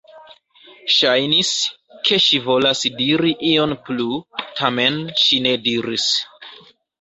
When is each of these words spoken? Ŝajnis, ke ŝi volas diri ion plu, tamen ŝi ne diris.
Ŝajnis, 0.93 1.51
ke 2.07 2.17
ŝi 2.27 2.39
volas 2.45 2.81
diri 3.01 3.35
ion 3.51 3.77
plu, 3.91 4.17
tamen 4.61 4.99
ŝi 5.25 5.41
ne 5.49 5.53
diris. 5.69 6.09